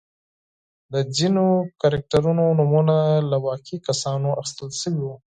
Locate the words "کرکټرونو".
1.81-2.43